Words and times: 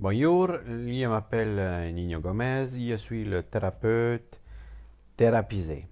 Bonjour, 0.00 0.52
je 0.64 1.06
m'appelle 1.08 1.58
euh, 1.58 1.90
Nino 1.90 2.20
Gomez, 2.20 2.68
je 2.68 2.94
suis 2.94 3.24
le 3.24 3.42
thérapeute 3.42 4.40
thérapisé. 5.16 5.88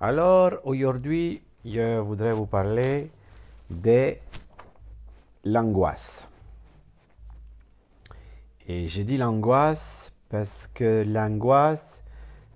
Alors 0.00 0.54
aujourd'hui, 0.64 1.40
je 1.64 2.00
voudrais 2.00 2.32
vous 2.32 2.46
parler 2.46 3.12
de 3.70 4.14
l'angoisse. 5.44 6.26
Et 8.66 8.88
j'ai 8.88 9.04
dit 9.04 9.16
l'angoisse 9.16 10.12
parce 10.28 10.68
que 10.74 11.04
l'angoisse, 11.06 12.02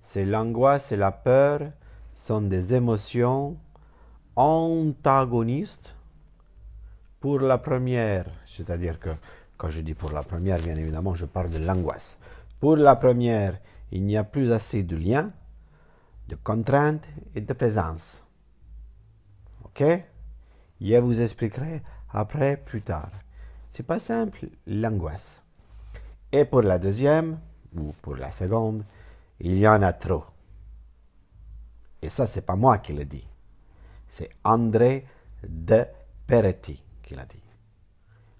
c'est 0.01 0.25
l'angoisse 0.25 0.91
et 0.91 0.97
la 0.97 1.13
peur 1.13 1.71
sont 2.13 2.41
des 2.41 2.75
émotions 2.75 3.55
antagonistes 4.35 5.95
pour 7.21 7.39
la 7.39 7.59
première, 7.59 8.25
c'est-à-dire 8.45 8.99
que 8.99 9.11
quand 9.59 9.69
je 9.69 9.81
dis 9.81 9.93
pour 9.93 10.11
la 10.11 10.23
première, 10.23 10.57
bien 10.57 10.75
évidemment, 10.75 11.15
je 11.15 11.25
parle 11.25 11.49
de 11.49 11.57
l'angoisse. 11.57 12.17
Pour 12.61 12.77
la 12.77 12.95
première, 12.95 13.59
il 13.91 14.05
n'y 14.05 14.15
a 14.15 14.23
plus 14.23 14.53
assez 14.53 14.83
de 14.83 14.95
liens, 14.95 15.33
de 16.29 16.35
contraintes 16.35 17.05
et 17.35 17.41
de 17.41 17.53
présence. 17.53 18.23
Ok? 19.65 19.83
Je 20.79 20.97
vous 20.99 21.19
expliquerai 21.19 21.83
après, 22.09 22.55
plus 22.55 22.81
tard. 22.81 23.11
C'est 23.73 23.83
pas 23.83 23.99
simple, 23.99 24.47
l'angoisse. 24.65 25.41
Et 26.31 26.45
pour 26.45 26.61
la 26.61 26.79
deuxième, 26.79 27.37
ou 27.75 27.91
pour 28.01 28.15
la 28.15 28.31
seconde, 28.31 28.85
il 29.41 29.57
y 29.57 29.67
en 29.67 29.81
a 29.81 29.91
trop. 29.91 30.23
Et 32.01 32.09
ça, 32.09 32.27
c'est 32.27 32.45
pas 32.45 32.55
moi 32.55 32.77
qui 32.77 32.93
le 32.93 33.03
dis. 33.03 33.27
C'est 34.09 34.29
André 34.45 35.05
de 35.45 35.83
Peretti 36.27 36.81
qui 37.03 37.13
l'a 37.13 37.25
dit 37.25 37.48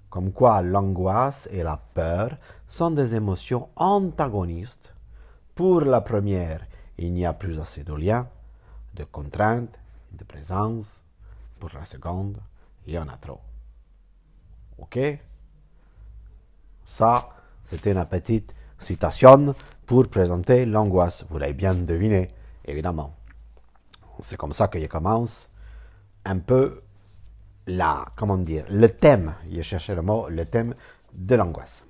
comme 0.09 0.31
quoi 0.31 0.61
l'angoisse 0.61 1.47
et 1.51 1.63
la 1.63 1.77
peur 1.77 2.37
sont 2.67 2.91
des 2.91 3.15
émotions 3.15 3.69
antagonistes. 3.75 4.93
Pour 5.55 5.81
la 5.81 6.01
première, 6.01 6.65
il 6.97 7.13
n'y 7.13 7.25
a 7.25 7.33
plus 7.33 7.59
assez 7.59 7.83
de 7.83 7.93
liens, 7.93 8.27
de 8.95 9.03
contraintes, 9.03 9.79
de 10.11 10.23
présence. 10.23 11.03
Pour 11.59 11.71
la 11.73 11.85
seconde, 11.85 12.37
il 12.87 12.93
y 12.93 12.97
en 12.97 13.07
a 13.07 13.17
trop. 13.17 13.39
OK? 14.77 14.99
Ça, 16.85 17.29
c'était 17.63 17.91
une 17.91 18.05
petite 18.05 18.55
citation 18.79 19.53
pour 19.85 20.07
présenter 20.07 20.65
l'angoisse. 20.65 21.25
Vous 21.29 21.37
l'avez 21.37 21.53
bien 21.53 21.73
deviné, 21.73 22.29
évidemment. 22.65 23.13
C'est 24.21 24.37
comme 24.37 24.53
ça 24.53 24.67
que 24.67 24.79
je 24.79 24.87
commence 24.87 25.49
un 26.25 26.39
peu 26.39 26.81
la, 27.69 28.05
comment 28.15 28.37
le 28.37 28.87
thème, 28.87 29.35
je 29.51 29.61
cherchais 29.61 29.95
le 29.95 30.01
mot, 30.01 30.27
le 30.27 30.45
thème 30.45 30.73
de 31.13 31.35
l'angoisse. 31.35 31.85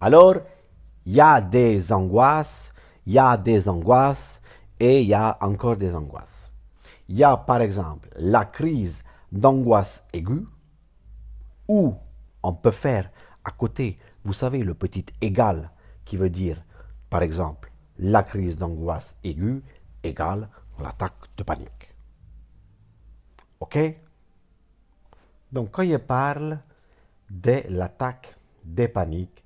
Alors, 0.00 0.36
il 1.06 1.14
y 1.14 1.20
a 1.20 1.40
des 1.40 1.92
angoisses, 1.92 2.72
il 3.06 3.14
y 3.14 3.18
a 3.18 3.36
des 3.36 3.68
angoisses 3.68 4.40
et 4.78 5.02
il 5.02 5.08
y 5.08 5.14
a 5.14 5.38
encore 5.40 5.76
des 5.76 5.94
angoisses. 5.94 6.52
Il 7.08 7.16
y 7.16 7.24
a 7.24 7.36
par 7.36 7.60
exemple 7.60 8.08
la 8.16 8.44
crise 8.44 9.02
d'angoisse 9.30 10.04
aiguë 10.12 10.46
où 11.68 11.94
on 12.42 12.52
peut 12.52 12.70
faire 12.70 13.10
à 13.44 13.52
côté, 13.52 13.98
vous 14.24 14.32
savez, 14.32 14.62
le 14.62 14.74
petit 14.74 15.06
égal 15.20 15.70
qui 16.04 16.16
veut 16.16 16.30
dire, 16.30 16.62
par 17.08 17.22
exemple, 17.22 17.70
la 17.98 18.22
crise 18.22 18.58
d'angoisse 18.58 19.16
aiguë 19.22 19.62
égale 20.02 20.48
l'attaque 20.80 21.28
de 21.36 21.42
panique. 21.42 21.79
OK 23.72 23.94
Donc, 25.52 25.70
quand 25.70 25.88
je 25.88 25.96
parle 25.96 26.58
de 27.30 27.62
l'attaque 27.68 28.36
des 28.64 28.88
paniques, 28.88 29.44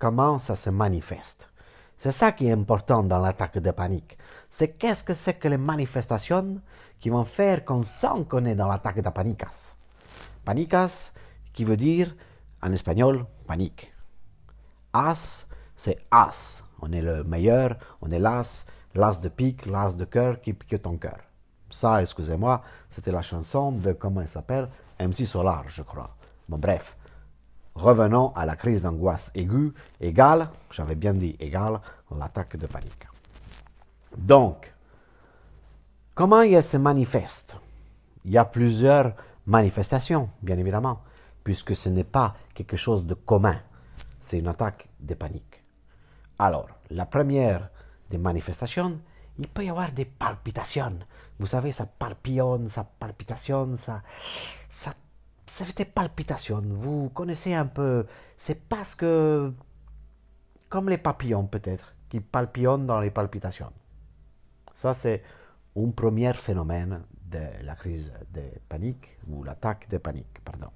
comment 0.00 0.40
ça 0.40 0.56
se 0.56 0.70
manifeste 0.70 1.48
C'est 1.98 2.10
ça 2.10 2.32
qui 2.32 2.46
est 2.48 2.52
important 2.52 3.04
dans 3.04 3.18
l'attaque 3.18 3.58
de 3.58 3.70
panique. 3.70 4.18
C'est 4.50 4.72
qu'est-ce 4.76 5.04
que 5.04 5.14
c'est 5.14 5.34
que 5.34 5.46
les 5.46 5.58
manifestations 5.58 6.60
qui 6.98 7.10
vont 7.10 7.24
faire 7.24 7.64
qu'on 7.64 7.84
sent 7.84 8.26
qu'on 8.28 8.44
est 8.46 8.56
dans 8.56 8.66
l'attaque 8.66 9.00
de 9.00 9.10
panicas. 9.10 9.74
Panicas, 10.44 11.12
qui 11.52 11.64
veut 11.64 11.76
dire 11.76 12.16
en 12.62 12.72
espagnol 12.72 13.26
panique. 13.46 13.92
As, 14.92 15.46
c'est 15.76 15.98
as. 16.10 16.64
On 16.82 16.90
est 16.90 17.02
le 17.02 17.22
meilleur, 17.22 17.76
on 18.00 18.10
est 18.10 18.18
l'as, 18.18 18.66
l'as 18.94 19.20
de 19.20 19.28
pique, 19.28 19.66
l'as 19.66 19.94
de 19.94 20.04
cœur 20.04 20.40
qui 20.40 20.52
pique 20.52 20.82
ton 20.82 20.96
cœur. 20.96 21.29
Ça, 21.70 22.02
excusez-moi, 22.02 22.62
c'était 22.90 23.12
la 23.12 23.22
chanson 23.22 23.72
de, 23.72 23.92
comment 23.92 24.20
il 24.20 24.28
s'appelle? 24.28 24.68
MC 24.98 25.24
Solar, 25.26 25.64
je 25.68 25.82
crois. 25.82 26.14
Bon, 26.48 26.58
bref. 26.58 26.96
Revenons 27.74 28.32
à 28.34 28.44
la 28.44 28.56
crise 28.56 28.82
d'angoisse 28.82 29.30
aiguë, 29.34 29.72
égale, 30.00 30.50
j'avais 30.70 30.96
bien 30.96 31.14
dit 31.14 31.36
égale, 31.38 31.80
l'attaque 32.18 32.56
de 32.56 32.66
panique. 32.66 33.06
Donc, 34.16 34.74
comment 36.14 36.42
elle 36.42 36.62
se 36.62 36.76
manifeste 36.76 37.56
Il 38.24 38.32
y 38.32 38.38
a 38.38 38.44
plusieurs 38.44 39.14
manifestations, 39.46 40.28
bien 40.42 40.58
évidemment, 40.58 41.00
puisque 41.44 41.76
ce 41.76 41.88
n'est 41.88 42.04
pas 42.04 42.34
quelque 42.54 42.76
chose 42.76 43.06
de 43.06 43.14
commun. 43.14 43.56
C'est 44.20 44.38
une 44.38 44.48
attaque 44.48 44.88
de 44.98 45.14
panique. 45.14 45.62
Alors, 46.38 46.68
la 46.90 47.06
première 47.06 47.70
des 48.10 48.18
manifestations, 48.18 48.98
il 49.38 49.48
peut 49.48 49.64
y 49.64 49.70
avoir 49.70 49.92
des 49.92 50.04
palpitations. 50.04 50.98
Vous 51.38 51.46
savez, 51.46 51.72
ça 51.72 51.86
palpillonne, 51.86 52.68
ça 52.68 52.84
palpitation, 52.84 53.76
ça, 53.76 54.02
ça, 54.68 54.92
ça 55.46 55.64
fait 55.64 55.76
des 55.76 55.84
palpitations. 55.84 56.62
Vous 56.64 57.08
connaissez 57.10 57.54
un 57.54 57.66
peu. 57.66 58.06
C'est 58.36 58.60
parce 58.68 58.94
que, 58.94 59.52
comme 60.68 60.88
les 60.88 60.98
papillons 60.98 61.46
peut-être, 61.46 61.94
qui 62.08 62.20
palpillonnent 62.20 62.86
dans 62.86 63.00
les 63.00 63.10
palpitations. 63.10 63.72
Ça, 64.74 64.94
c'est 64.94 65.22
un 65.76 65.90
premier 65.90 66.34
phénomène 66.34 67.02
de 67.30 67.40
la 67.62 67.74
crise 67.76 68.12
de 68.32 68.42
panique 68.68 69.18
ou 69.28 69.44
l'attaque 69.44 69.88
de 69.88 69.98
panique, 69.98 70.40
pardon. 70.44 70.70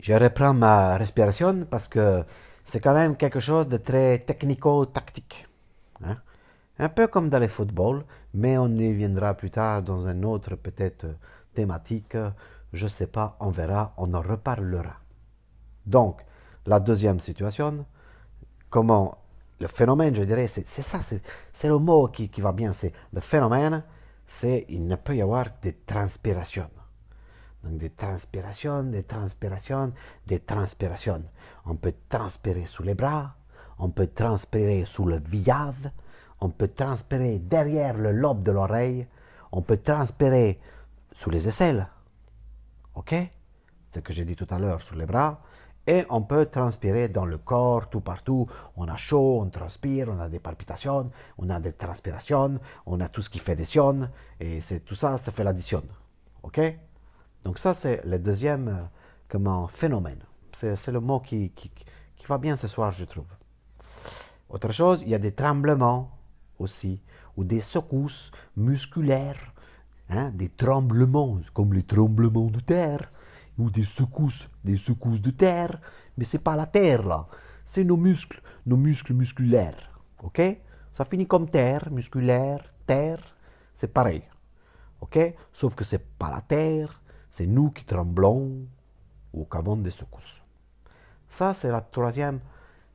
Je 0.00 0.14
reprends 0.14 0.54
ma 0.54 0.96
respiration 0.96 1.66
parce 1.70 1.88
que 1.88 2.24
c'est 2.66 2.80
quand 2.80 2.94
même 2.94 3.16
quelque 3.16 3.40
chose 3.40 3.68
de 3.68 3.76
très 3.76 4.18
technico-tactique. 4.18 5.46
Hein. 6.04 6.16
Un 6.78 6.88
peu 6.88 7.06
comme 7.06 7.30
dans 7.30 7.38
le 7.38 7.48
football, 7.48 8.04
mais 8.34 8.58
on 8.58 8.68
y 8.68 8.92
viendra 8.92 9.34
plus 9.34 9.50
tard 9.50 9.82
dans 9.82 10.06
une 10.08 10.24
autre 10.24 10.56
peut-être 10.56 11.06
thématique. 11.54 12.16
Je 12.72 12.84
ne 12.84 12.90
sais 12.90 13.06
pas, 13.06 13.36
on 13.40 13.50
verra, 13.50 13.94
on 13.96 14.12
en 14.12 14.20
reparlera. 14.20 14.96
Donc, 15.86 16.20
la 16.66 16.80
deuxième 16.80 17.20
situation, 17.20 17.86
comment 18.68 19.16
le 19.60 19.68
phénomène, 19.68 20.14
je 20.14 20.24
dirais, 20.24 20.48
c'est 20.48 20.66
ça, 20.66 20.98
c'est 21.00 21.68
le 21.68 21.78
mot 21.78 22.08
qui, 22.08 22.28
qui 22.28 22.40
va 22.40 22.52
bien, 22.52 22.72
c'est 22.72 22.92
le 23.12 23.20
phénomène, 23.20 23.84
c'est 24.26 24.66
il 24.68 24.86
ne 24.88 24.96
peut 24.96 25.16
y 25.16 25.22
avoir 25.22 25.46
de 25.62 25.72
transpiration. 25.86 26.68
Donc 27.66 27.78
des 27.78 27.90
transpirations, 27.90 28.84
des 28.84 29.02
transpirations, 29.02 29.92
des 30.26 30.38
transpirations. 30.38 31.24
On 31.64 31.74
peut 31.74 31.94
transpirer 32.08 32.64
sous 32.64 32.84
les 32.84 32.94
bras, 32.94 33.34
on 33.78 33.90
peut 33.90 34.06
transpirer 34.06 34.84
sous 34.84 35.04
le 35.04 35.18
visage, 35.18 35.90
on 36.40 36.50
peut 36.50 36.68
transpirer 36.68 37.38
derrière 37.40 37.96
le 37.96 38.12
lobe 38.12 38.44
de 38.44 38.52
l'oreille, 38.52 39.08
on 39.50 39.62
peut 39.62 39.78
transpirer 39.78 40.60
sous 41.16 41.30
les 41.30 41.48
aisselles. 41.48 41.88
OK? 42.94 43.14
Ce 43.92 43.98
que 43.98 44.12
j'ai 44.12 44.24
dit 44.24 44.36
tout 44.36 44.46
à 44.50 44.60
l'heure 44.60 44.80
sous 44.82 44.94
les 44.94 45.06
bras. 45.06 45.40
Et 45.88 46.04
on 46.08 46.22
peut 46.22 46.46
transpirer 46.46 47.08
dans 47.08 47.24
le 47.24 47.38
corps, 47.38 47.88
tout 47.88 48.00
partout. 48.00 48.46
On 48.76 48.86
a 48.88 48.96
chaud, 48.96 49.40
on 49.40 49.48
transpire, 49.50 50.08
on 50.08 50.20
a 50.20 50.28
des 50.28 50.40
palpitations, 50.40 51.10
on 51.38 51.48
a 51.48 51.58
des 51.58 51.72
transpirations, 51.72 52.60
on 52.86 53.00
a 53.00 53.08
tout 53.08 53.22
ce 53.22 53.30
qui 53.30 53.38
fait 53.38 53.56
des 53.56 53.64
sions. 53.64 54.08
Et 54.38 54.60
c'est 54.60 54.80
tout 54.80 54.96
ça, 54.96 55.18
ça 55.18 55.32
fait 55.32 55.44
l'addition. 55.44 55.82
OK? 56.42 56.60
Donc 57.46 57.60
ça, 57.60 57.74
c'est 57.74 58.04
le 58.04 58.18
deuxième 58.18 58.66
euh, 58.66 58.82
comment, 59.28 59.68
phénomène. 59.68 60.18
C'est 60.52 60.88
le 60.88 60.98
mot 60.98 61.20
qui, 61.20 61.50
qui, 61.50 61.70
va 62.28 62.38
bien 62.38 62.56
ce 62.56 62.66
soir, 62.66 62.90
je 62.90 63.04
trouve. 63.04 63.28
Autre 64.48 64.72
chose, 64.72 65.00
il 65.02 65.10
y 65.10 65.14
a 65.14 65.20
des 65.20 65.30
tremblements 65.30 66.10
aussi, 66.58 67.00
ou 67.36 67.44
des 67.44 67.60
secousses 67.60 68.32
musculaires, 68.56 69.52
hein, 70.10 70.32
des 70.34 70.48
tremblements, 70.48 71.38
comme 71.54 71.72
les 71.72 71.84
tremblements 71.84 72.50
de 72.50 72.58
terre, 72.58 73.12
ou 73.58 73.70
des 73.70 73.84
secousses, 73.84 74.48
des 74.64 74.76
secousses 74.76 75.20
de 75.20 75.30
terre, 75.30 75.78
mais 76.18 76.24
c'est 76.24 76.40
pas 76.40 76.56
la 76.56 76.66
terre 76.66 77.04
là, 77.06 77.28
c'est 77.64 77.84
nos 77.84 77.96
muscles, 77.96 78.42
nos 78.66 78.76
muscles 78.76 79.12
musculaires, 79.12 80.00
ok? 80.20 80.42
Ça 80.90 81.04
finit 81.04 81.28
comme 81.28 81.48
terre, 81.48 81.92
musculaire, 81.92 82.74
terre, 82.88 83.36
c'est 83.76 83.92
pareil, 83.92 84.24
ok? 85.00 85.32
Sauf 85.52 85.76
que 85.76 85.84
c'est 85.84 86.04
pas 86.18 86.30
la 86.30 86.40
terre, 86.40 87.00
c'est 87.36 87.46
nous 87.46 87.70
qui 87.70 87.84
tremblons 87.84 88.66
ou 89.34 89.44
qu'avons 89.44 89.76
des 89.76 89.90
secousses. 89.90 90.40
Ça, 91.28 91.52
c'est 91.52 91.68
le 91.68 91.78
troisième 91.92 92.40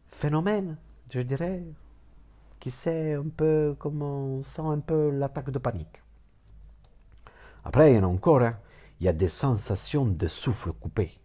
phénomène, 0.07 0.77
je 1.11 1.19
dirais, 1.21 1.63
qui 2.59 2.71
c'est 2.71 3.13
un 3.13 3.29
peu 3.29 3.75
comme 3.77 4.01
on 4.01 4.41
sent 4.41 4.63
un 4.63 4.79
peu 4.79 5.11
l'attaque 5.11 5.51
de 5.51 5.59
panique. 5.59 6.01
Après, 7.63 7.91
il 7.91 7.97
y 7.97 7.99
en 7.99 8.03
a 8.03 8.07
encore, 8.07 8.41
hein. 8.41 8.57
il 8.99 9.05
y 9.05 9.09
a 9.09 9.13
des 9.13 9.29
sensations 9.29 10.07
de 10.07 10.27
souffle 10.27 10.73
coupé. 10.73 11.19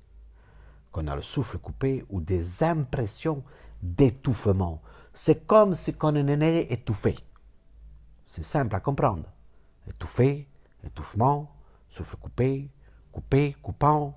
qu'on 0.92 1.06
a 1.06 1.16
le 1.16 1.22
souffle 1.22 1.56
coupé 1.56 2.04
ou 2.10 2.20
des 2.20 2.62
impressions 2.62 3.42
d'étouffement. 3.82 4.82
C'est 5.14 5.46
comme 5.46 5.72
si 5.72 5.94
on 6.02 6.16
était 6.16 6.70
étouffé. 6.70 7.16
C'est 8.26 8.44
simple 8.44 8.74
à 8.74 8.80
comprendre. 8.80 9.24
Étouffé, 9.88 10.46
étouffement, 10.84 11.50
souffle 11.88 12.16
coupé, 12.16 12.68
coupé, 13.16 13.56
coupant. 13.62 14.14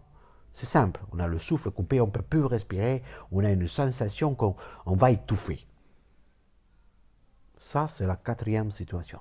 C'est 0.51 0.65
simple. 0.65 0.99
On 1.13 1.19
a 1.19 1.27
le 1.27 1.39
souffle 1.39 1.71
coupé, 1.71 2.01
on 2.01 2.07
ne 2.07 2.11
peut 2.11 2.21
plus 2.21 2.43
respirer, 2.43 3.01
on 3.31 3.45
a 3.45 3.49
une 3.49 3.65
sensation 3.65 4.35
qu'on 4.35 4.55
va 4.85 5.11
étouffer. 5.11 5.65
Ça, 7.57 7.87
c'est 7.87 8.05
la 8.05 8.17
quatrième 8.17 8.71
situation. 8.71 9.19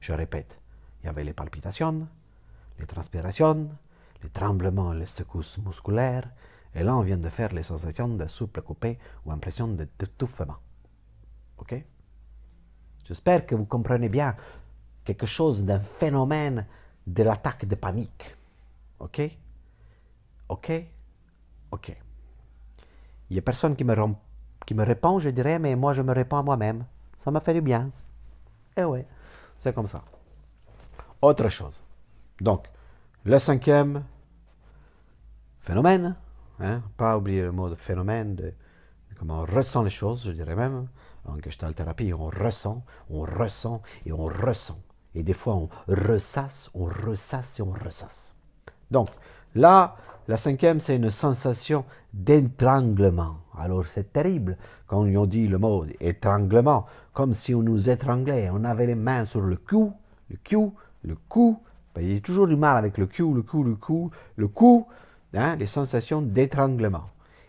Je 0.00 0.12
répète, 0.12 0.58
il 1.00 1.06
y 1.06 1.08
avait 1.08 1.22
les 1.22 1.32
palpitations, 1.32 2.08
les 2.80 2.86
transpirations, 2.86 3.68
les 4.24 4.30
tremblements, 4.30 4.92
les 4.92 5.06
secousses 5.06 5.58
musculaires, 5.58 6.28
et 6.74 6.82
là, 6.82 6.96
on 6.96 7.02
vient 7.02 7.16
de 7.16 7.28
faire 7.28 7.52
les 7.52 7.62
sensations 7.62 8.08
de 8.08 8.26
souffle 8.26 8.60
coupé 8.62 8.98
ou 9.24 9.30
impression 9.30 9.68
d'étouffement. 9.68 10.56
OK? 11.58 11.76
J'espère 13.04 13.46
que 13.46 13.54
vous 13.54 13.66
comprenez 13.66 14.08
bien 14.08 14.34
quelque 15.04 15.26
chose 15.26 15.62
d'un 15.62 15.80
phénomène 15.80 16.66
de 17.06 17.22
l'attaque 17.22 17.64
de 17.64 17.76
panique. 17.76 18.34
OK? 19.00 19.20
OK? 20.48 20.72
OK. 21.70 21.96
Il 23.30 23.34
n'y 23.34 23.38
a 23.38 23.42
personne 23.42 23.76
qui 23.76 23.84
me, 23.84 23.94
qui 24.66 24.74
me 24.74 24.84
répond, 24.84 25.18
je 25.18 25.30
dirais, 25.30 25.58
mais 25.58 25.76
moi, 25.76 25.92
je 25.92 26.02
me 26.02 26.12
réponds 26.12 26.38
à 26.38 26.42
moi-même. 26.42 26.84
Ça 27.18 27.30
m'a 27.30 27.40
fait 27.40 27.54
du 27.54 27.60
bien. 27.60 27.90
Eh 28.76 28.84
oui, 28.84 29.00
c'est 29.58 29.74
comme 29.74 29.86
ça. 29.86 30.02
Autre 31.20 31.48
chose. 31.48 31.82
Donc, 32.40 32.68
le 33.24 33.38
cinquième 33.38 34.04
phénomène, 35.60 36.16
hein, 36.60 36.82
pas 36.96 37.18
oublier 37.18 37.42
le 37.42 37.52
mot 37.52 37.68
de 37.68 37.74
phénomène, 37.74 38.36
de, 38.36 38.54
comment 39.18 39.42
on 39.42 39.44
ressent 39.44 39.82
les 39.82 39.90
choses, 39.90 40.24
je 40.24 40.32
dirais 40.32 40.54
même. 40.54 40.88
En 41.24 41.38
Gestalt 41.40 41.74
thérapie, 41.76 42.14
on 42.14 42.26
ressent, 42.26 42.84
on 43.10 43.20
ressent 43.22 43.82
et 44.06 44.12
on 44.12 44.24
ressent. 44.24 44.80
Et 45.14 45.22
des 45.22 45.34
fois, 45.34 45.56
on 45.56 45.68
ressasse, 45.88 46.70
on 46.72 46.84
ressasse 46.84 47.58
et 47.58 47.62
on 47.62 47.72
ressasse. 47.72 48.34
Donc, 48.90 49.08
là, 49.54 49.96
la 50.28 50.36
cinquième, 50.36 50.80
c'est 50.80 50.96
une 50.96 51.10
sensation 51.10 51.84
d'étranglement. 52.12 53.36
Alors, 53.58 53.84
c'est 53.86 54.12
terrible 54.12 54.56
quand 54.86 55.00
on 55.02 55.26
dit 55.26 55.48
le 55.48 55.58
mot 55.58 55.84
étranglement, 56.00 56.86
comme 57.12 57.34
si 57.34 57.54
on 57.54 57.62
nous 57.62 57.90
étranglait. 57.90 58.50
On 58.52 58.64
avait 58.64 58.86
les 58.86 58.94
mains 58.94 59.24
sur 59.24 59.40
le 59.40 59.56
cou, 59.56 59.92
le 60.30 60.36
cou, 60.48 60.74
le 61.04 61.16
cou. 61.28 61.60
Ben, 61.94 62.02
il 62.02 62.14
y 62.14 62.16
a 62.16 62.20
toujours 62.20 62.46
du 62.46 62.56
mal 62.56 62.76
avec 62.76 62.98
le 62.98 63.06
cou, 63.06 63.34
le 63.34 63.42
cou, 63.42 63.64
le 63.64 63.74
cou, 63.74 64.10
le 64.36 64.48
cou, 64.48 64.86
hein, 65.34 65.56
les 65.56 65.66
sensations 65.66 66.22
d'étranglement. 66.22 67.04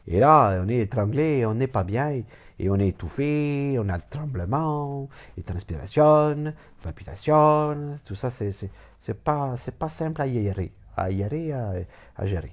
Et 0.07 0.19
là, 0.19 0.61
on 0.63 0.67
est 0.67 0.79
étranglé, 0.79 1.45
on 1.45 1.53
n'est 1.53 1.67
pas 1.67 1.83
bien, 1.83 2.21
et 2.59 2.69
on 2.69 2.75
est 2.75 2.89
étouffé, 2.89 3.77
on 3.79 3.87
a 3.89 3.99
tremblement, 3.99 5.07
et 5.37 5.43
transpiration, 5.43 6.53
palpitation, 6.81 7.97
tout 8.05 8.15
ça, 8.15 8.29
c'est, 8.29 9.13
pas, 9.23 9.55
pas 9.77 9.89
simple 9.89 10.21
à 10.21 10.27
gérer, 10.27 10.71
à 10.95 11.11
gérer, 11.11 11.53
à, 11.53 12.25
gérer. 12.25 12.51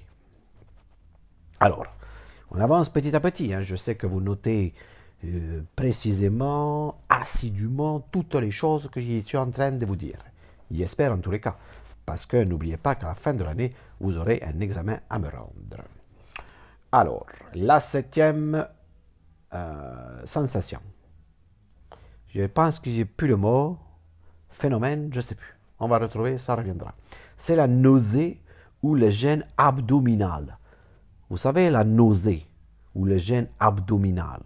Alors, 1.59 1.85
on 2.51 2.59
avance 2.59 2.89
petit 2.89 3.15
à 3.15 3.19
petit. 3.19 3.53
Hein. 3.53 3.61
Je 3.61 3.75
sais 3.75 3.95
que 3.95 4.07
vous 4.07 4.21
notez 4.21 4.73
euh, 5.25 5.61
précisément, 5.75 7.01
assidûment, 7.09 7.99
toutes 7.99 8.35
les 8.35 8.51
choses 8.51 8.89
que 8.89 9.01
je 9.01 9.19
suis 9.21 9.37
en 9.37 9.51
train 9.51 9.71
de 9.71 9.85
vous 9.85 9.95
dire. 9.95 10.19
J'espère 10.69 11.11
en 11.13 11.17
tous 11.17 11.31
les 11.31 11.39
cas, 11.39 11.57
parce 12.05 12.25
que 12.25 12.43
n'oubliez 12.43 12.77
pas 12.77 12.95
qu'à 12.95 13.07
la 13.07 13.15
fin 13.15 13.33
de 13.33 13.43
l'année, 13.43 13.73
vous 13.99 14.17
aurez 14.17 14.41
un 14.45 14.59
examen 14.59 14.99
à 15.09 15.19
me 15.19 15.29
rendre. 15.29 15.83
Alors, 16.91 17.25
la 17.53 17.79
septième 17.79 18.65
euh, 19.53 20.21
sensation. 20.25 20.79
Je 22.29 22.43
pense 22.45 22.79
que 22.79 22.91
j'ai 22.91 23.05
plus 23.05 23.27
le 23.27 23.37
mot. 23.37 23.77
Phénomène, 24.49 25.09
je 25.11 25.17
ne 25.17 25.21
sais 25.21 25.35
plus. 25.35 25.55
On 25.79 25.87
va 25.87 25.97
retrouver, 25.97 26.37
ça 26.37 26.55
reviendra. 26.55 26.93
C'est 27.37 27.55
la 27.55 27.67
nausée 27.67 28.41
ou 28.83 28.95
le 28.95 29.09
gène 29.09 29.45
abdominal. 29.57 30.57
Vous 31.29 31.37
savez, 31.37 31.69
la 31.69 31.83
nausée 31.83 32.45
ou 32.95 33.05
le 33.05 33.17
gène 33.17 33.47
abdominal. 33.59 34.41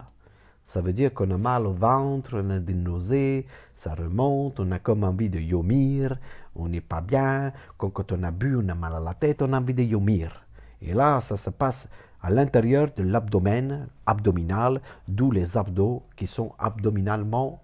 Ça 0.63 0.81
veut 0.81 0.93
dire 0.93 1.13
qu'on 1.13 1.31
a 1.31 1.37
mal 1.37 1.65
au 1.65 1.73
ventre, 1.73 2.39
on 2.41 2.49
a 2.49 2.59
des 2.59 2.73
nausées, 2.73 3.45
ça 3.75 3.93
remonte, 3.93 4.59
on 4.59 4.71
a 4.71 4.79
comme 4.79 5.03
envie 5.03 5.29
de 5.29 5.39
yomir, 5.39 6.17
on 6.55 6.69
n'est 6.69 6.81
pas 6.81 7.01
bien. 7.01 7.51
Quand 7.77 8.11
on 8.11 8.23
a 8.23 8.31
bu, 8.31 8.55
on 8.55 8.69
a 8.69 8.75
mal 8.75 8.95
à 8.95 8.99
la 8.99 9.13
tête, 9.13 9.41
on 9.41 9.53
a 9.53 9.59
envie 9.59 9.73
de 9.73 9.83
yomir. 9.83 10.45
Et 10.81 10.93
là, 10.93 11.19
ça 11.19 11.37
se 11.37 11.49
passe 11.49 11.89
à 12.21 12.29
l'intérieur 12.29 12.89
de 12.95 13.03
l'abdomen 13.03 13.87
abdominal, 14.05 14.81
d'où 15.07 15.31
les 15.31 15.57
abdos 15.57 16.03
qui 16.15 16.27
sont 16.27 16.53
abdominalement 16.59 17.61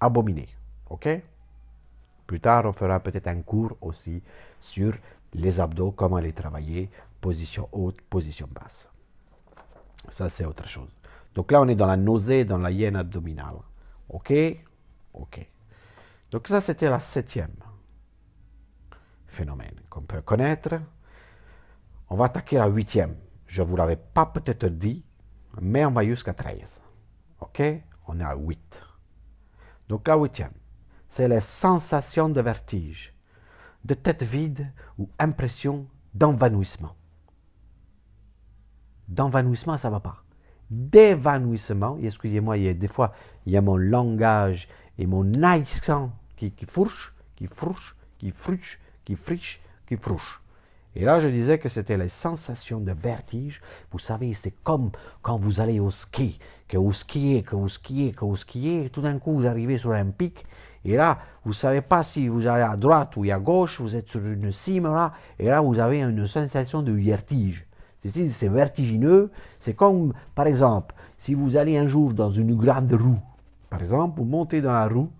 abominés. 0.00 0.48
OK? 0.90 1.08
Plus 2.26 2.40
tard, 2.40 2.64
on 2.66 2.72
fera 2.72 3.00
peut-être 3.00 3.28
un 3.28 3.42
cours 3.42 3.76
aussi 3.80 4.22
sur 4.60 4.94
les 5.34 5.60
abdos, 5.60 5.90
comment 5.90 6.18
les 6.18 6.32
travailler, 6.32 6.90
position 7.20 7.68
haute, 7.72 8.00
position 8.02 8.48
basse. 8.50 8.88
Ça, 10.08 10.28
c'est 10.28 10.44
autre 10.44 10.68
chose. 10.68 10.90
Donc 11.34 11.50
là, 11.50 11.60
on 11.60 11.68
est 11.68 11.74
dans 11.74 11.86
la 11.86 11.96
nausée, 11.96 12.44
dans 12.44 12.58
la 12.58 12.70
hyène 12.70 12.96
abdominale. 12.96 13.56
OK? 14.08 14.32
OK. 15.12 15.46
Donc 16.30 16.48
ça, 16.48 16.60
c'était 16.60 16.90
la 16.90 17.00
septième 17.00 17.54
phénomène 19.26 19.80
qu'on 19.90 20.02
peut 20.02 20.22
connaître. 20.22 20.80
On 22.08 22.16
va 22.16 22.26
attaquer 22.26 22.56
la 22.56 22.68
huitième. 22.68 23.16
Je 23.46 23.62
ne 23.62 23.66
vous 23.66 23.76
l'avais 23.76 23.96
pas 23.96 24.26
peut-être 24.26 24.66
dit, 24.66 25.04
mais 25.60 25.84
on 25.84 25.90
va 25.90 26.04
jusqu'à 26.04 26.34
13. 26.34 26.80
OK? 27.40 27.62
On 28.06 28.20
est 28.20 28.24
à 28.24 28.36
8. 28.36 28.82
Donc 29.88 30.08
la 30.08 30.16
huitième, 30.16 30.52
c'est 31.14 31.28
les 31.28 31.40
sensations 31.40 32.28
de 32.28 32.40
vertige, 32.40 33.14
de 33.84 33.94
tête 33.94 34.24
vide 34.24 34.72
ou 34.98 35.08
impression 35.20 35.86
d'envanouissement. 36.12 36.96
D'envanouissement, 39.06 39.78
ça 39.78 39.90
ne 39.90 39.92
va 39.92 40.00
pas. 40.00 40.24
D'évanouissement, 40.70 41.98
excusez-moi, 42.02 42.56
il 42.56 42.64
y 42.64 42.68
a 42.68 42.74
des 42.74 42.88
fois, 42.88 43.12
il 43.46 43.52
y 43.52 43.56
a 43.56 43.60
mon 43.60 43.76
langage 43.76 44.66
et 44.98 45.06
mon 45.06 45.40
accent 45.44 46.10
qui, 46.36 46.50
qui 46.50 46.66
fourche, 46.66 47.14
qui 47.36 47.46
fourche, 47.46 47.94
qui 48.18 48.32
fruche, 48.32 48.80
qui 49.04 49.14
friche, 49.14 49.62
qui 49.86 49.96
frouche. 49.96 50.42
Et 50.96 51.04
là, 51.04 51.20
je 51.20 51.28
disais 51.28 51.58
que 51.58 51.68
c'était 51.68 51.96
la 51.96 52.08
sensation 52.08 52.80
de 52.80 52.90
vertige. 52.92 53.60
Vous 53.92 54.00
savez, 54.00 54.34
c'est 54.34 54.54
comme 54.62 54.90
quand 55.22 55.38
vous 55.38 55.60
allez 55.60 55.78
au 55.78 55.92
ski, 55.92 56.40
que 56.66 56.76
vous 56.76 56.92
skiez, 56.92 57.42
que 57.42 57.54
vous 57.54 57.68
skiez, 57.68 58.12
que 58.12 58.24
vous 58.24 58.36
skiez, 58.36 58.90
tout 58.90 59.00
d'un 59.00 59.20
coup 59.20 59.32
vous 59.32 59.46
arrivez 59.46 59.78
sur 59.78 59.92
un 59.92 60.06
pic, 60.06 60.44
et 60.84 60.96
là, 60.96 61.18
vous 61.44 61.50
ne 61.50 61.54
savez 61.54 61.80
pas 61.80 62.02
si 62.02 62.28
vous 62.28 62.46
allez 62.46 62.62
à 62.62 62.76
droite 62.76 63.16
ou 63.16 63.24
à 63.30 63.38
gauche, 63.38 63.80
vous 63.80 63.96
êtes 63.96 64.08
sur 64.08 64.24
une 64.24 64.52
cime 64.52 64.84
là, 64.84 65.12
et 65.38 65.46
là 65.46 65.60
vous 65.60 65.78
avez 65.78 66.00
une 66.00 66.26
sensation 66.26 66.82
de 66.82 66.92
vertige. 66.92 67.66
C'est 68.06 68.48
vertigineux, 68.48 69.30
c'est 69.60 69.74
comme, 69.74 70.12
par 70.34 70.46
exemple, 70.46 70.94
si 71.16 71.32
vous 71.32 71.56
allez 71.56 71.78
un 71.78 71.86
jour 71.86 72.12
dans 72.12 72.30
une 72.30 72.54
grande 72.54 72.92
roue, 72.92 73.20
par 73.70 73.80
exemple, 73.80 74.18
vous 74.18 74.26
montez 74.26 74.60
dans 74.60 74.72
la 74.72 74.86
roue, 74.86 75.10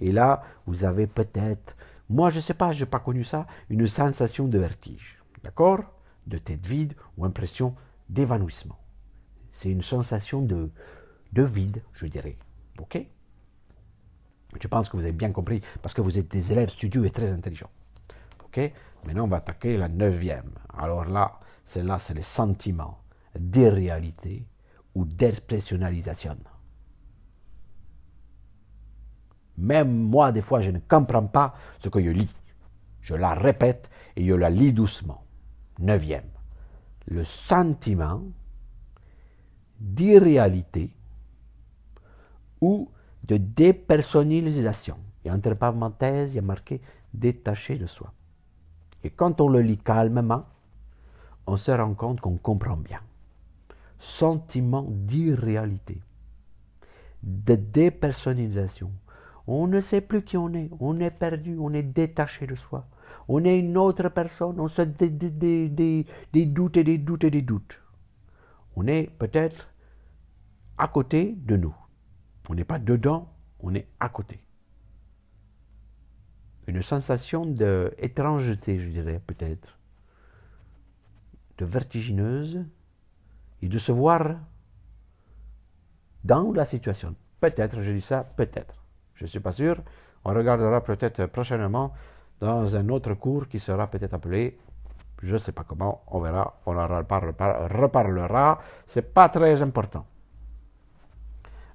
et 0.00 0.12
là, 0.12 0.42
vous 0.66 0.84
avez 0.84 1.06
peut-être 1.06 1.74
moi, 2.08 2.30
je 2.30 2.36
ne 2.36 2.42
sais 2.42 2.54
pas, 2.54 2.72
je 2.72 2.84
n'ai 2.84 2.90
pas 2.90 3.00
connu 3.00 3.24
ça, 3.24 3.46
une 3.68 3.86
sensation 3.86 4.46
de 4.46 4.58
vertige. 4.58 5.18
D'accord? 5.42 5.80
De 6.26 6.38
tête 6.38 6.64
vide 6.64 6.94
ou 7.16 7.24
impression 7.24 7.74
d'évanouissement. 8.08 8.78
C'est 9.52 9.70
une 9.70 9.82
sensation 9.82 10.42
de, 10.42 10.70
de 11.32 11.42
vide, 11.42 11.82
je 11.94 12.06
dirais. 12.06 12.36
OK? 12.78 13.04
Je 14.60 14.68
pense 14.68 14.88
que 14.88 14.96
vous 14.96 15.04
avez 15.04 15.12
bien 15.12 15.32
compris, 15.32 15.60
parce 15.82 15.94
que 15.94 16.00
vous 16.00 16.18
êtes 16.18 16.30
des 16.30 16.52
élèves 16.52 16.70
studieux 16.70 17.04
et 17.06 17.10
très 17.10 17.30
intelligents. 17.30 17.70
OK? 18.44 18.72
Maintenant, 19.04 19.24
on 19.24 19.28
va 19.28 19.36
attaquer 19.38 19.76
la 19.76 19.88
neuvième. 19.88 20.50
Alors 20.76 21.04
là, 21.04 21.38
celle-là, 21.64 21.98
c'est 21.98 22.14
le 22.14 22.22
sentiment 22.22 22.98
d'irréalité 23.38 24.46
ou 24.94 25.04
d'expressionnalisation. 25.04 26.36
Même 29.58 29.90
moi, 29.90 30.32
des 30.32 30.42
fois, 30.42 30.60
je 30.60 30.70
ne 30.70 30.78
comprends 30.78 31.26
pas 31.26 31.54
ce 31.78 31.88
que 31.88 32.02
je 32.02 32.10
lis. 32.10 32.34
Je 33.00 33.14
la 33.14 33.34
répète 33.34 33.90
et 34.16 34.26
je 34.26 34.34
la 34.34 34.50
lis 34.50 34.72
doucement. 34.72 35.22
Neuvième, 35.78 36.28
le 37.06 37.24
sentiment 37.24 38.22
d'irréalité 39.78 40.90
ou 42.60 42.90
de 43.28 43.36
dépersonnalisation. 43.36 44.96
Et 45.24 45.30
entre 45.30 45.54
parenthèses, 45.54 46.32
il 46.32 46.36
y 46.36 46.38
a 46.38 46.42
marqué 46.42 46.80
détaché 47.12 47.76
de 47.76 47.86
soi. 47.86 48.12
Et 49.02 49.10
quand 49.10 49.40
on 49.40 49.48
le 49.48 49.60
lit 49.60 49.78
calmement, 49.78 50.44
on 51.46 51.56
se 51.56 51.70
rend 51.70 51.94
compte 51.94 52.20
qu'on 52.20 52.36
comprend 52.36 52.76
bien. 52.76 53.00
Sentiment 53.98 54.86
d'irréalité, 54.88 56.00
de 57.22 57.54
dépersonnalisation, 57.54 58.90
on 59.46 59.66
ne 59.66 59.80
sait 59.80 60.00
plus 60.00 60.22
qui 60.22 60.36
on 60.36 60.52
est, 60.54 60.70
on 60.80 60.98
est 60.98 61.10
perdu, 61.10 61.56
on 61.58 61.72
est 61.72 61.82
détaché 61.82 62.46
de 62.46 62.56
soi. 62.56 62.86
on 63.28 63.44
est 63.44 63.58
une 63.58 63.76
autre 63.76 64.08
personne, 64.08 64.60
on 64.60 64.68
se 64.68 64.82
des, 64.82 65.10
doutes 66.46 66.76
et 66.76 66.84
des 66.84 66.98
doutes 66.98 67.24
et 67.24 67.30
des 67.30 67.42
doutes. 67.42 67.80
On 68.76 68.86
est 68.86 69.10
peut-être 69.18 69.68
à 70.78 70.88
côté 70.88 71.34
de 71.36 71.56
nous. 71.56 71.74
On 72.48 72.54
n'est 72.54 72.64
pas 72.64 72.78
dedans, 72.78 73.32
on 73.60 73.74
est 73.74 73.88
à 74.00 74.08
côté. 74.08 74.40
Une 76.66 76.82
sensation 76.82 77.46
d'étrangeté, 77.46 78.78
je 78.80 78.88
dirais 78.88 79.20
peut-être, 79.24 79.78
de 81.58 81.64
vertigineuse, 81.64 82.64
et 83.62 83.68
de 83.68 83.78
se 83.78 83.92
voir 83.92 84.36
dans 86.24 86.52
la 86.52 86.64
situation. 86.64 87.14
Peut-être, 87.40 87.82
je 87.82 87.92
dis 87.92 88.00
ça, 88.00 88.24
peut-être. 88.24 88.82
Je 89.14 89.24
ne 89.24 89.28
suis 89.28 89.40
pas 89.40 89.52
sûr. 89.52 89.80
On 90.24 90.34
regardera 90.34 90.82
peut-être 90.82 91.26
prochainement 91.26 91.92
dans 92.40 92.76
un 92.76 92.88
autre 92.88 93.14
cours 93.14 93.48
qui 93.48 93.60
sera 93.60 93.86
peut-être 93.86 94.14
appelé, 94.14 94.58
je 95.22 95.34
ne 95.34 95.38
sais 95.38 95.52
pas 95.52 95.64
comment, 95.64 96.02
on 96.08 96.20
verra, 96.20 96.60
on 96.66 96.76
en 96.76 96.86
reparlera. 96.86 98.60
Ce 98.86 98.98
n'est 98.98 99.06
pas 99.06 99.28
très 99.28 99.62
important. 99.62 100.06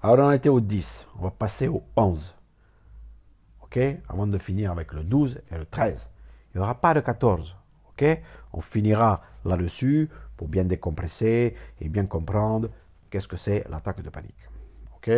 Alors 0.03 0.17
on 0.27 0.31
était 0.31 0.49
au 0.49 0.59
10, 0.59 1.05
on 1.19 1.23
va 1.23 1.29
passer 1.29 1.67
au 1.67 1.83
11. 1.95 2.35
OK? 3.61 3.79
Avant 4.09 4.25
de 4.25 4.37
finir 4.39 4.71
avec 4.71 4.93
le 4.93 5.03
12 5.03 5.41
et 5.51 5.57
le 5.57 5.65
13. 5.65 6.09
Il 6.53 6.57
n'y 6.57 6.63
aura 6.63 6.73
pas 6.73 6.95
de 6.95 7.01
14. 7.01 7.55
OK? 7.89 8.05
On 8.51 8.61
finira 8.61 9.21
là-dessus 9.45 10.09
pour 10.37 10.47
bien 10.47 10.65
décompresser 10.65 11.55
et 11.79 11.87
bien 11.87 12.07
comprendre 12.07 12.69
qu'est-ce 13.11 13.27
que 13.27 13.37
c'est 13.37 13.63
l'attaque 13.69 14.01
de 14.01 14.09
panique. 14.09 14.49
OK? 14.95 15.11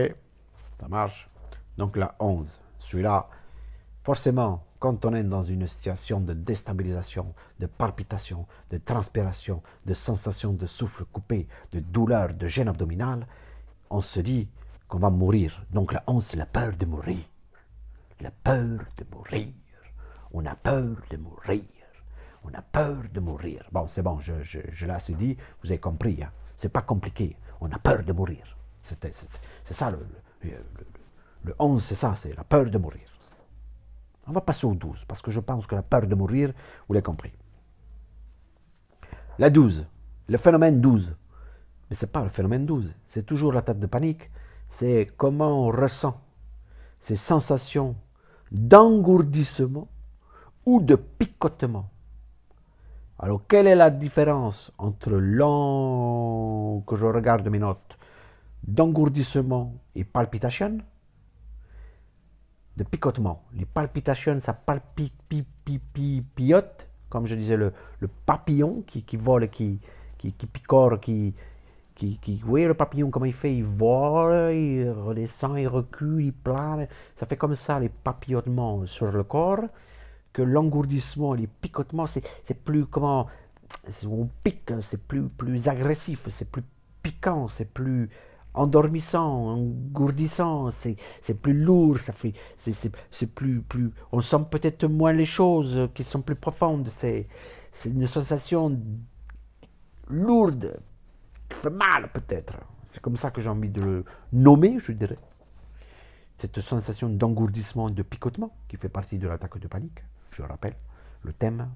Ça 0.82 0.88
marche? 0.90 1.30
Donc 1.78 1.96
la 1.96 2.16
11. 2.20 2.60
Celui-là, 2.80 3.30
forcément, 4.04 4.66
quand 4.80 5.06
on 5.06 5.14
est 5.14 5.24
dans 5.24 5.44
une 5.44 5.66
situation 5.66 6.20
de 6.20 6.34
déstabilisation, 6.34 7.34
de 7.58 7.68
palpitation, 7.68 8.46
de 8.70 8.80
transpiration, 8.80 9.64
de 9.86 9.94
sensation 9.94 10.52
de 10.52 10.66
souffle 10.66 11.06
coupé, 11.06 11.48
de 11.72 11.80
douleur, 11.80 12.34
de 12.34 12.48
gêne 12.48 12.68
abdominale, 12.68 13.26
on 13.90 14.02
se 14.02 14.20
dit 14.20 14.50
qu'on 14.88 15.00
va 15.00 15.10
mourir. 15.10 15.64
Donc 15.72 15.94
la 15.94 16.04
11, 16.08 16.24
c'est 16.26 16.38
la 16.38 16.46
peur 16.46 16.76
de 16.76 16.86
mourir. 16.86 17.20
La 18.22 18.32
peur 18.32 18.80
de 18.98 19.06
mourir. 19.12 19.54
On 20.32 20.46
a 20.46 20.56
peur 20.56 20.96
de 21.10 21.18
mourir. 21.18 21.64
On 22.44 22.54
a 22.54 22.62
peur 22.62 22.98
de 23.14 23.20
mourir. 23.20 23.68
Bon, 23.72 23.88
c'est 23.88 24.02
bon, 24.02 24.20
je, 24.20 24.42
je, 24.44 24.60
je 24.72 24.86
l'ai 24.86 24.94
assez 24.94 25.14
dit, 25.14 25.38
vous 25.62 25.72
avez 25.72 25.80
compris. 25.80 26.22
Hein. 26.22 26.32
C'est 26.56 26.70
pas 26.70 26.82
compliqué. 26.82 27.36
On 27.62 27.72
a 27.72 27.80
peur 27.80 28.04
de 28.04 28.14
mourir. 28.14 28.58
C'est 28.84 29.74
ça, 29.74 29.90
le, 29.90 30.06
le, 30.44 30.52
le 31.44 31.56
11, 31.58 31.84
c'est 31.84 31.96
ça, 31.96 32.16
c'est 32.18 32.36
la 32.36 32.44
peur 32.44 32.66
de 32.66 32.78
mourir. 32.78 33.08
On 34.28 34.32
va 34.32 34.42
passer 34.42 34.66
au 34.66 34.74
12, 34.74 35.06
parce 35.06 35.22
que 35.22 35.32
je 35.32 35.40
pense 35.40 35.68
que 35.68 35.76
la 35.76 35.84
peur 35.84 36.08
de 36.08 36.16
mourir, 36.16 36.54
vous 36.88 36.94
l'avez 36.94 37.04
compris. 37.04 37.34
La 39.40 39.50
12, 39.50 39.86
le 40.28 40.38
phénomène 40.38 40.80
12. 40.80 41.16
Mais 41.90 41.96
ce 41.96 42.06
n'est 42.06 42.12
pas 42.12 42.24
le 42.24 42.30
phénomène 42.30 42.66
12, 42.66 42.94
c'est 43.08 43.26
toujours 43.26 43.52
la 43.52 43.62
tête 43.62 43.80
de 43.80 43.88
panique. 43.88 44.30
C'est 44.74 45.08
comment 45.18 45.68
on 45.68 45.72
ressent 45.72 46.20
ces 47.00 47.16
sensations 47.16 47.96
d'engourdissement 48.52 49.88
ou 50.66 50.82
de 50.82 50.96
picotement 50.96 51.90
alors, 53.20 53.48
quelle 53.48 53.68
est 53.68 53.76
la 53.76 53.90
différence 53.90 54.74
entre 54.78 55.12
l'an 55.12 56.84
que 56.86 56.98
je 56.98 57.06
regarde 57.06 57.48
mes 57.48 57.60
notes 57.60 57.98
d'engourdissement 58.68 59.76
et 59.96 60.04
palpitation 60.04 60.80
De 62.76 62.84
picotement. 62.84 63.44
Les 63.54 63.64
palpitations, 63.64 64.42
ça 64.42 64.52
palpite, 64.52 65.14
comme 67.08 67.26
je 67.26 67.36
disais, 67.36 67.56
le, 67.56 67.72
papillon 68.26 68.84
qui, 68.88 69.06
vole, 69.16 69.48
qui, 69.48 69.80
qui, 70.18 70.32
picore, 70.32 71.00
qui, 71.00 71.34
qui, 71.96 72.20
Vous 72.42 72.50
voyez 72.50 72.68
le 72.68 72.74
papillon, 72.74 73.10
comment 73.10 73.26
il 73.26 73.34
fait 73.34 73.56
Il 73.56 73.64
vole, 73.64 74.54
il 74.54 74.90
redescend, 74.90 75.58
il 75.58 75.68
recule, 75.68 76.26
il 76.26 76.34
plane. 76.34 76.88
Ça 77.16 77.26
fait 77.26 77.38
comme 77.38 77.56
ça 77.56 77.80
les 77.80 77.90
papillotements 77.90 78.86
sur 78.86 79.12
le 79.12 79.24
corps 79.24 79.66
que 80.34 80.42
l'engourdissement, 80.42 81.34
les 81.34 81.48
picotements, 81.48 82.08
c'est 82.08 82.64
plus 82.64 82.86
comment 82.86 83.28
on 84.06 84.30
pique, 84.44 84.74
c'est 84.82 85.02
plus, 85.02 85.30
plus 85.30 85.68
agressif, 85.68 86.28
c'est 86.30 86.50
plus 86.50 86.64
piquant, 87.04 87.48
c'est 87.48 87.72
plus 87.72 88.10
endormissant, 88.56 89.50
engourdissant, 89.52 90.70
c'est 90.72 90.98
plus 91.42 91.54
lourd, 91.54 91.98
ça 92.00 92.14
fait, 92.14 92.34
c'est 92.58 93.28
plus, 93.28 93.62
plus, 93.62 93.92
on 94.12 94.22
sent 94.22 94.46
peut-être 94.50 94.86
moins 94.86 95.14
les 95.14 95.26
choses 95.26 95.90
qui 95.94 96.04
sont 96.04 96.22
plus 96.22 96.36
profondes, 96.36 96.90
c'est 96.90 97.28
une 97.86 98.08
sensation 98.08 98.80
lourde, 100.08 100.80
qui 100.80 100.93
fait 101.54 101.70
mal 101.70 102.10
peut-être. 102.10 102.56
C'est 102.92 103.02
comme 103.02 103.18
ça 103.18 103.32
que 103.32 103.42
j'ai 103.42 103.50
envie 103.50 103.70
de 103.70 103.82
le 103.82 104.06
nommer, 104.32 104.78
je 104.80 104.92
dirais. 104.92 105.18
Cette 106.38 106.60
sensation 106.62 107.10
d'engourdissement, 107.10 107.90
de 107.90 108.04
picotement 108.04 108.56
qui 108.68 108.78
fait 108.78 108.90
partie 108.90 109.18
de 109.18 109.28
l'attaque 109.28 109.58
de 109.60 109.68
panique 109.68 110.04
je 110.36 110.42
rappelle, 110.44 110.76
le 111.24 111.34
thème 111.34 111.70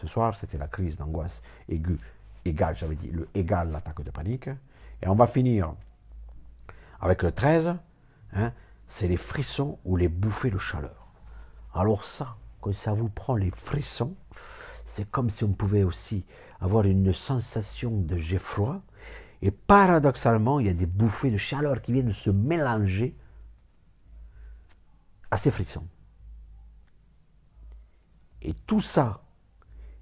ce 0.00 0.06
soir, 0.06 0.34
c'était 0.36 0.58
la 0.58 0.66
crise 0.66 0.96
d'angoisse 0.96 1.42
aiguë, 1.68 1.98
égale, 2.44 2.76
j'avais 2.76 2.96
dit, 2.96 3.10
le 3.10 3.28
égal 3.34 3.70
l'attaque 3.70 4.02
de 4.02 4.10
panique. 4.10 4.48
Et 5.02 5.08
on 5.08 5.14
va 5.14 5.26
finir 5.26 5.74
avec 7.00 7.22
le 7.22 7.32
13, 7.32 7.74
hein, 8.32 8.52
c'est 8.88 9.08
les 9.08 9.16
frissons 9.16 9.78
ou 9.84 9.96
les 9.96 10.08
bouffées 10.08 10.50
de 10.50 10.58
chaleur. 10.58 11.08
Alors 11.74 12.04
ça, 12.04 12.36
quand 12.60 12.74
ça 12.74 12.92
vous 12.92 13.08
prend 13.08 13.36
les 13.36 13.50
frissons, 13.50 14.14
c'est 14.86 15.08
comme 15.10 15.30
si 15.30 15.44
on 15.44 15.52
pouvait 15.52 15.82
aussi 15.82 16.24
avoir 16.60 16.84
une 16.84 17.12
sensation 17.12 17.90
de 17.90 18.16
jet 18.16 18.38
froid. 18.38 18.80
Et 19.42 19.50
paradoxalement, 19.50 20.60
il 20.60 20.66
y 20.66 20.70
a 20.70 20.74
des 20.74 20.86
bouffées 20.86 21.30
de 21.30 21.36
chaleur 21.36 21.80
qui 21.80 21.92
viennent 21.92 22.12
se 22.12 22.30
mélanger 22.30 23.16
à 25.30 25.36
ces 25.36 25.50
frissons. 25.50 25.86
Et 28.42 28.54
tout 28.66 28.80
ça 28.80 29.22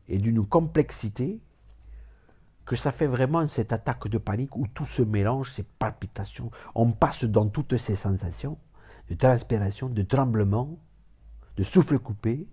est 0.09 0.19
d'une 0.19 0.47
complexité 0.47 1.41
que 2.65 2.77
ça 2.77 2.93
fait 2.93 3.07
vraiment 3.07 3.49
cette 3.49 3.73
attaque 3.73 4.09
de 4.09 4.19
panique 4.19 4.57
où 4.57 4.67
tout 4.69 4.85
se 4.85 5.03
mélange, 5.03 5.53
ces 5.53 5.63
palpitations. 5.63 6.51
On 6.75 6.93
passe 6.93 7.25
dans 7.25 7.49
toutes 7.49 7.79
ces 7.79 7.97
sensations 7.97 8.59
de 9.09 9.15
transpiration, 9.15 9.89
de 9.89 10.03
tremblement, 10.03 10.79
de 11.57 11.65
souffle 11.65 11.99
coupé, 11.99 12.47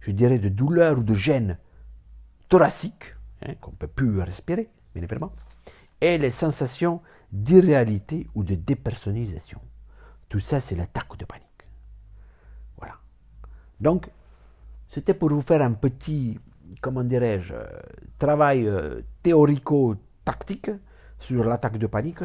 je 0.00 0.10
dirais 0.12 0.38
de 0.38 0.48
douleur 0.48 0.98
ou 0.98 1.02
de 1.02 1.14
gêne 1.14 1.58
thoracique, 2.48 3.14
hein, 3.42 3.54
qu'on 3.60 3.72
ne 3.72 3.76
peut 3.76 3.88
plus 3.88 4.20
respirer, 4.20 4.70
bien 4.94 5.02
évidemment, 5.02 5.32
et 6.00 6.18
les 6.18 6.30
sensations 6.30 7.00
d'irréalité 7.32 8.28
ou 8.34 8.44
de 8.44 8.54
dépersonnalisation. 8.54 9.60
Tout 10.28 10.40
ça, 10.40 10.60
c'est 10.60 10.76
l'attaque 10.76 11.16
de 11.16 11.24
panique. 11.24 11.44
Voilà. 12.78 12.94
Donc, 13.80 14.10
c'était 14.88 15.14
pour 15.14 15.30
vous 15.30 15.40
faire 15.42 15.62
un 15.62 15.72
petit, 15.72 16.38
comment 16.80 17.04
dirais-je, 17.04 17.54
travail 18.18 18.66
euh, 18.66 19.00
théorico-tactique 19.22 20.70
sur 21.18 21.44
l'attaque 21.44 21.78
de 21.78 21.86
panique, 21.86 22.24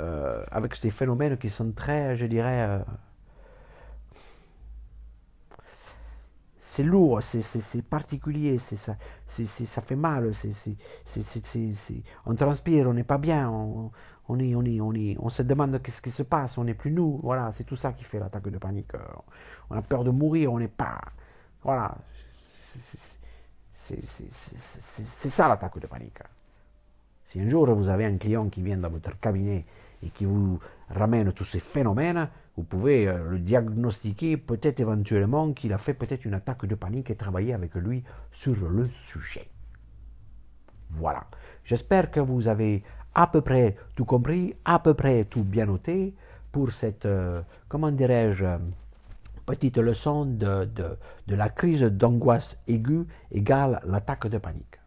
euh, 0.00 0.44
avec 0.50 0.76
ces 0.76 0.90
phénomènes 0.90 1.36
qui 1.36 1.50
sont 1.50 1.72
très, 1.72 2.16
je 2.16 2.26
dirais, 2.26 2.62
euh, 2.68 2.78
c'est 6.78 6.84
lourd, 6.84 7.20
c'est 7.24 7.82
particulier, 7.82 8.56
ça, 8.58 8.96
ça 9.26 9.82
fait 9.82 9.96
mal, 9.96 10.30
on 12.24 12.34
transpire, 12.36 12.88
on 12.88 12.94
n'est 12.94 13.02
pas 13.02 13.18
bien, 13.18 13.50
on, 13.50 13.90
on, 14.28 14.38
est, 14.38 14.54
on, 14.54 14.62
est, 14.64 14.80
on, 14.80 14.92
est, 14.92 15.16
on 15.18 15.28
se 15.28 15.42
demande 15.42 15.82
qu'est-ce 15.82 16.00
qui 16.00 16.12
se 16.12 16.22
passe, 16.22 16.56
on 16.56 16.62
n'est 16.62 16.74
plus 16.74 16.92
nous, 16.92 17.18
voilà, 17.20 17.50
c'est 17.50 17.64
tout 17.64 17.74
ça 17.74 17.94
qui 17.94 18.04
fait 18.04 18.20
l'attaque 18.20 18.48
de 18.48 18.58
panique. 18.58 18.92
On 19.70 19.76
a 19.76 19.82
peur 19.82 20.04
de 20.04 20.10
mourir, 20.10 20.52
on 20.52 20.60
n'est 20.60 20.68
pas, 20.68 21.00
voilà. 21.64 21.96
C'est 23.82 25.30
ça 25.30 25.48
l'attaque 25.48 25.80
de 25.80 25.88
panique. 25.88 26.20
Si 27.26 27.40
un 27.40 27.48
jour 27.48 27.74
vous 27.74 27.88
avez 27.88 28.04
un 28.04 28.18
client 28.18 28.48
qui 28.48 28.62
vient 28.62 28.78
dans 28.78 28.90
votre 28.90 29.18
cabinet 29.18 29.64
et 30.02 30.10
qui 30.10 30.24
vous 30.24 30.58
ramène 30.90 31.32
tous 31.32 31.44
ces 31.44 31.60
phénomènes, 31.60 32.28
vous 32.56 32.64
pouvez 32.64 33.06
euh, 33.06 33.30
le 33.30 33.38
diagnostiquer 33.38 34.36
peut-être 34.36 34.80
éventuellement 34.80 35.52
qu'il 35.52 35.72
a 35.72 35.78
fait 35.78 35.94
peut-être 35.94 36.24
une 36.24 36.34
attaque 36.34 36.66
de 36.66 36.74
panique 36.74 37.10
et 37.10 37.16
travailler 37.16 37.54
avec 37.54 37.74
lui 37.74 38.02
sur 38.32 38.56
le 38.68 38.88
sujet. 39.04 39.48
Voilà. 40.90 41.24
J'espère 41.64 42.10
que 42.10 42.20
vous 42.20 42.48
avez 42.48 42.82
à 43.14 43.26
peu 43.26 43.40
près 43.42 43.76
tout 43.94 44.04
compris, 44.04 44.54
à 44.64 44.78
peu 44.78 44.94
près 44.94 45.24
tout 45.24 45.44
bien 45.44 45.66
noté 45.66 46.14
pour 46.50 46.72
cette, 46.72 47.06
euh, 47.06 47.42
comment 47.68 47.90
dirais-je, 47.90 48.46
petite 49.46 49.78
leçon 49.78 50.24
de, 50.24 50.68
de, 51.26 51.34
la 51.34 51.48
crise 51.48 51.82
d'angoisse 51.82 52.56
aiguë 52.66 53.06
égale 53.30 53.80
l'attaque 53.86 54.26
de 54.26 54.38
panique. 54.38 54.78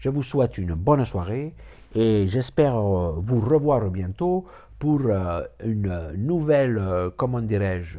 Je 0.00 0.08
vous 0.08 0.22
souhaite 0.22 0.56
une 0.56 0.72
bonne 0.72 1.04
soirée 1.04 1.54
et 1.94 2.26
j'espère 2.26 2.74
euh, 2.74 3.12
vous 3.18 3.38
revoir 3.38 3.90
bientôt 3.90 4.46
pour 4.78 5.02
euh, 5.04 5.42
une 5.62 6.12
nouvelle, 6.16 6.78
euh, 6.78 7.10
comment 7.14 7.42
dirais-je, 7.42 7.98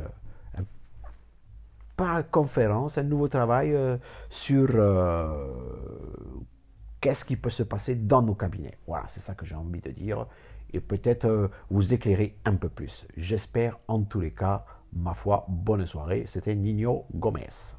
conférence, 2.31 2.97
un 2.97 3.03
nouveau 3.03 3.27
travail 3.27 3.77
sur 4.31 4.69
qu'est-ce 6.99 7.23
qui 7.23 7.35
peut 7.35 7.51
se 7.51 7.61
passer 7.61 7.93
dans 7.93 8.23
nos 8.23 8.33
cabinets. 8.33 8.79
Voilà, 8.87 9.05
c'est 9.09 9.19
ça 9.19 9.35
que 9.35 9.45
j'ai 9.45 9.53
envie 9.53 9.81
de 9.81 9.91
dire. 9.91 10.25
Et 10.73 10.79
peut-être 10.79 11.51
vous 11.69 11.93
éclairer 11.93 12.35
un 12.45 12.55
peu 12.55 12.69
plus. 12.69 13.05
J'espère 13.17 13.77
en 13.87 14.01
tous 14.01 14.19
les 14.19 14.31
cas, 14.31 14.65
ma 14.93 15.13
foi, 15.13 15.45
bonne 15.47 15.85
soirée. 15.85 16.23
C'était 16.25 16.55
Nino 16.55 17.05
Gomez. 17.13 17.75